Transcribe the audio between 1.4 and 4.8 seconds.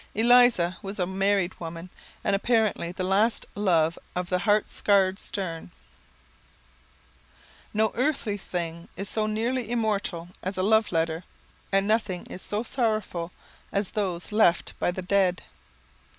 woman and apparently the last love of the heart